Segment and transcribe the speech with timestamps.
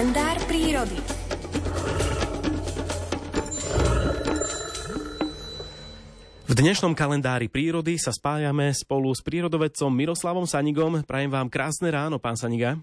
[0.00, 0.96] kalendár prírody.
[6.48, 11.04] V dnešnom kalendári prírody sa spájame spolu s prírodovedcom Miroslavom Sanigom.
[11.04, 12.80] Prajem vám krásne ráno, pán Saniga.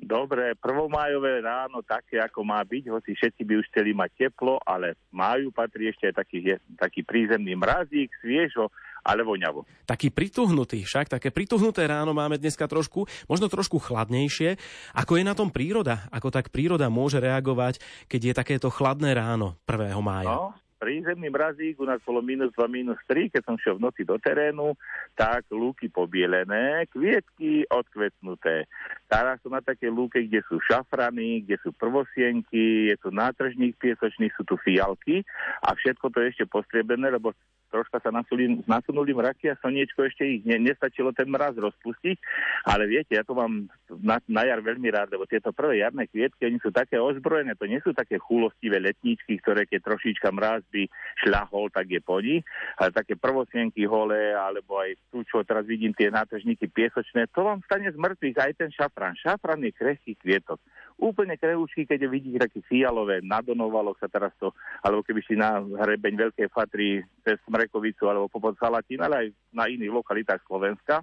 [0.00, 4.96] Dobre, prvomájové ráno také, ako má byť, hoci všetci by už chceli mať teplo, ale
[5.12, 8.72] máju patrí ešte aj taký, taký prízemný mrazík, sviežo,
[9.04, 9.68] ale voňavo.
[9.84, 14.56] Taký prituhnutý, však také prituhnuté ráno máme dneska trošku, možno trošku chladnejšie.
[14.96, 16.08] Ako je na tom príroda?
[16.08, 20.00] Ako tak príroda môže reagovať, keď je takéto chladné ráno 1.
[20.00, 20.32] mája?
[20.32, 24.02] No, prízemný mrazík, u nás bolo minus 2, minus 3, keď som šiel v noci
[24.08, 24.72] do terénu,
[25.12, 28.64] tak lúky pobielené, kvietky odkvetnuté.
[29.04, 34.32] Teraz sú na také lúke, kde sú šafrany, kde sú prvosienky, je tu nátržník piesočný,
[34.32, 35.20] sú tu fialky
[35.60, 37.36] a všetko to je ešte postriebené, lebo
[37.70, 42.18] troška sa nasunuli, nasunuli mraky a slniečko ešte ich ne, nestačilo ten mraz rozpustiť,
[42.66, 43.70] ale viete, ja to mám
[44.02, 47.70] na, na jar veľmi rád, lebo tieto prvé jarné kvietky, oni sú také ozbrojené, to
[47.70, 50.90] nie sú také chulostivé letníčky, ktoré keď trošička mraz by
[51.22, 52.42] šľahol, tak je po nich,
[52.76, 57.62] ale také prvosienky holé, alebo aj tu, čo teraz vidím, tie nátržníky piesočné, to vám
[57.64, 59.14] stane z mŕtvych aj ten šafran.
[59.14, 60.58] Šafran je krehký kvietok
[61.00, 64.52] úplne kreučky, keď vidíte také fialové, nadonovalo sa teraz to,
[64.84, 69.26] alebo keby si na hrebeň Veľkej Fatry cez Smrekovicu alebo popod Salatín, ale aj
[69.56, 71.00] na iných lokalitách Slovenska,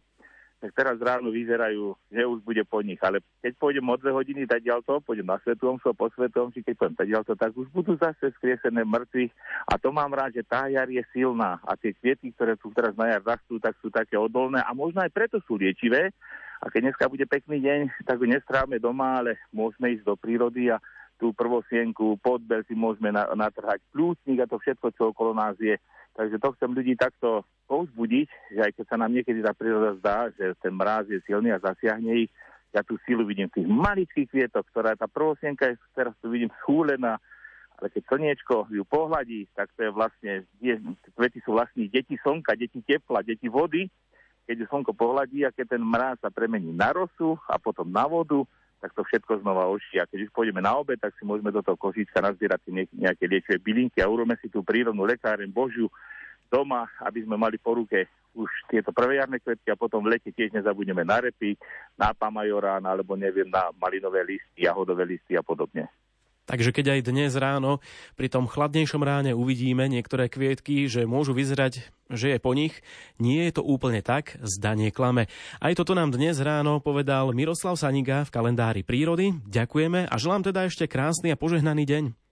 [0.57, 2.97] tak teraz ráno vyzerajú, že už bude po nich.
[3.05, 7.37] Ale keď pôjdem o dve hodiny to, pôjdem na Svetomstvo, po Svetomši, keď pôjdem to,
[7.37, 9.31] tak už budú zase skriesené mŕtvych.
[9.69, 11.61] A to mám rád, že tá jar je silná.
[11.61, 15.05] A tie kviety, ktoré tu teraz na jar rastú, tak sú také odolné a možno
[15.05, 16.09] aj preto sú liečivé,
[16.57, 20.73] a keď dneska bude pekný deň, tak ho nestrávame doma, ale môžeme ísť do prírody
[20.73, 20.81] a
[21.17, 25.77] tú prvosienku, podbel si môžeme natrhať plúcnik a to všetko, čo okolo nás je.
[26.17, 30.29] Takže to chcem ľudí takto povzbudiť, že aj keď sa nám niekedy tá príroda zdá,
[30.33, 32.31] že ten mráz je silný a zasiahne ich,
[32.73, 36.53] ja tú silu vidím v tých maličkých kvietoch, ktorá tá prvosienka je, teraz tu vidím
[36.61, 37.17] schúlená,
[37.77, 40.31] ale keď slniečko ju pohľadí, tak to je vlastne,
[41.13, 43.85] kvety sú vlastne deti slnka, deti tepla, deti vody
[44.47, 48.47] keď slnko pohľadí a keď ten mráz sa premení na rosu a potom na vodu,
[48.79, 49.99] tak to všetko znova oží.
[49.99, 52.63] A keď už pôjdeme na obed, tak si môžeme do toho kožička nazbierať
[52.95, 55.91] nejaké liečivé bylinky a urobíme si tú prírodnú lekáren Božiu
[56.47, 60.29] doma, aby sme mali po ruke už tieto prvé jarné kvetky a potom v lete
[60.29, 61.57] tiež nezabudneme na repy,
[61.97, 65.89] na pamajorán alebo neviem, na malinové listy, jahodové listy a podobne.
[66.47, 67.83] Takže keď aj dnes ráno
[68.15, 72.71] pri tom chladnejšom ráne uvidíme niektoré kvietky, že môžu vyzerať, že je po nich,
[73.19, 75.27] nie je to úplne tak, zdanie klame.
[75.59, 79.35] Aj toto nám dnes ráno povedal Miroslav Saniga v kalendári prírody.
[79.43, 82.26] Ďakujeme a želám teda ešte krásny a požehnaný deň.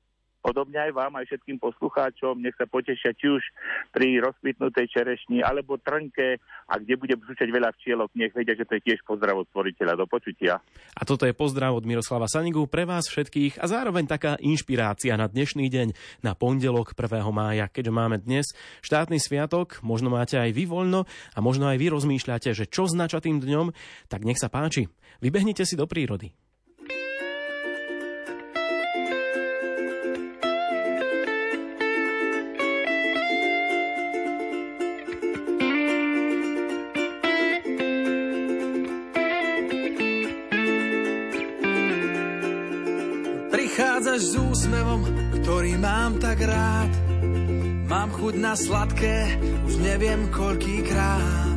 [0.46, 3.42] Podobne aj vám, aj všetkým poslucháčom, nech sa potešia či už
[3.90, 6.38] pri rozkvitnutej čerešni alebo trnke
[6.70, 9.98] a kde bude zúčať veľa včielok, nech vedia, že to je tiež pozdrav od stvoriteľa.
[9.98, 10.62] Do počutia.
[10.94, 15.26] A toto je pozdrav od Miroslava Sanigu pre vás všetkých a zároveň taká inšpirácia na
[15.26, 15.88] dnešný deň,
[16.22, 17.26] na pondelok 1.
[17.34, 18.54] mája, keďže máme dnes
[18.86, 23.18] štátny sviatok, možno máte aj vy voľno a možno aj vy rozmýšľate, že čo znača
[23.18, 23.74] tým dňom,
[24.14, 24.92] tak nech sa páči.
[25.24, 26.45] Vybehnite si do prírody.
[43.56, 45.08] Prichádzaš s úsmevom,
[45.40, 46.92] ktorý mám tak rád.
[47.88, 51.56] Mám chuť na sladké, už neviem koľkýkrát.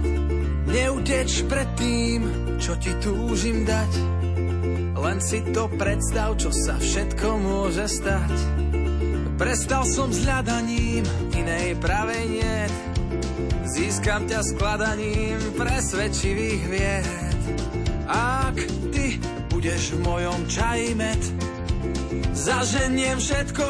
[0.70, 2.22] Neuteč pred tým,
[2.62, 3.92] čo ti túžim dať.
[4.94, 8.34] Len si to predstav, čo sa všetko môže stať.
[9.34, 11.03] Prestal som s hľadaním,
[11.34, 12.75] inej pravej niet.
[13.75, 17.38] Získam ťa skladaním presvedčivých vied.
[18.06, 18.54] Ak
[18.94, 19.19] ty
[19.50, 21.48] budeš v mojom čaji med,
[22.38, 23.66] Zaženiem všetko,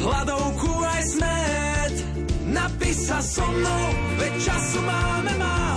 [0.00, 1.94] hladovku aj smet.
[2.48, 3.84] Napíš sa so mnou,
[4.16, 5.67] veď času máme málo.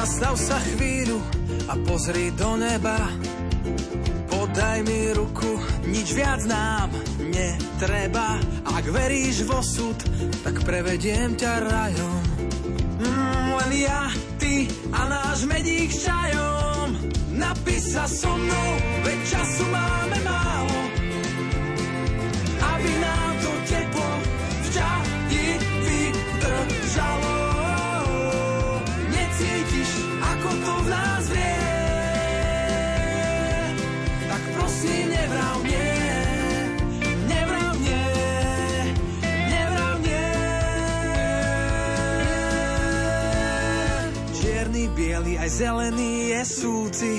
[0.00, 1.20] Zastav sa chvíľu
[1.68, 3.04] a pozri do neba.
[4.32, 5.60] Podaj mi ruku,
[5.92, 6.88] nič viac nám
[7.20, 8.40] netreba.
[8.64, 10.00] Ak veríš v osud,
[10.40, 12.24] tak prevediem ťa rajom.
[12.96, 14.08] Mm, len ja,
[14.40, 16.96] ty a náš medík s čajom.
[17.36, 18.70] Napíš sa so mnou,
[19.04, 20.89] veď času máme málo.
[44.68, 47.14] Biely aj zelený je súci.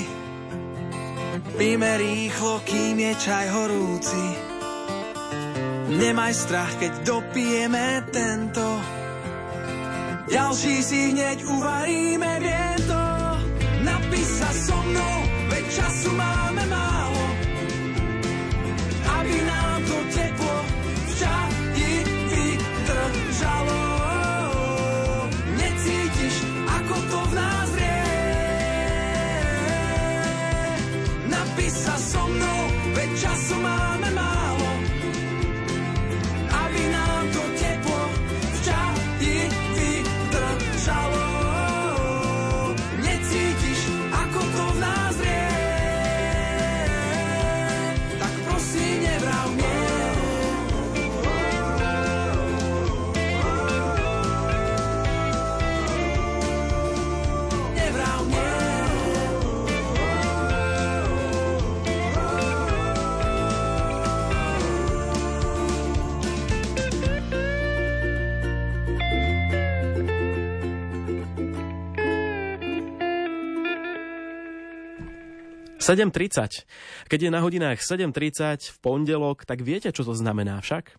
[1.58, 4.24] Píme rýchlo, kým je čaj horúci.
[5.92, 8.64] Nemaj strach, keď dopijeme tento.
[10.30, 13.04] Ďalší si hneď uvaríme, viem to.
[13.82, 15.16] Napí sa so mnou,
[15.50, 16.11] veď času
[31.52, 32.60] Napí sa so mnou,
[32.96, 34.71] veď času máme málo.
[75.82, 76.62] 7.30.
[77.10, 80.94] Keď je na hodinách 7.30 v pondelok, tak viete, čo to znamená však?